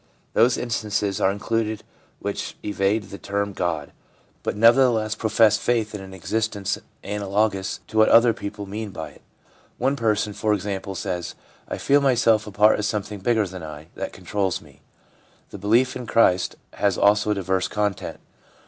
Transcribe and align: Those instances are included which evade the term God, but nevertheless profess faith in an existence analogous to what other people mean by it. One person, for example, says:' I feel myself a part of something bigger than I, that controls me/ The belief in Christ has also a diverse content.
Those 0.33 0.57
instances 0.57 1.21
are 1.21 1.29
included 1.31 1.83
which 2.17 2.57
evade 2.65 3.11
the 3.11 3.19
term 3.19 3.53
God, 3.53 3.91
but 4.41 4.55
nevertheless 4.57 5.13
profess 5.13 5.59
faith 5.59 5.93
in 5.93 6.01
an 6.01 6.11
existence 6.11 6.79
analogous 7.03 7.81
to 7.87 7.97
what 7.99 8.09
other 8.09 8.33
people 8.33 8.65
mean 8.65 8.89
by 8.89 9.09
it. 9.09 9.21
One 9.77 9.95
person, 9.95 10.33
for 10.33 10.55
example, 10.55 10.95
says:' 10.95 11.35
I 11.67 11.77
feel 11.77 12.01
myself 12.01 12.47
a 12.47 12.51
part 12.51 12.79
of 12.79 12.85
something 12.85 13.19
bigger 13.19 13.45
than 13.45 13.61
I, 13.61 13.89
that 13.93 14.11
controls 14.11 14.59
me/ 14.59 14.81
The 15.51 15.59
belief 15.59 15.95
in 15.95 16.07
Christ 16.07 16.55
has 16.73 16.97
also 16.97 17.29
a 17.29 17.35
diverse 17.35 17.67
content. 17.67 18.19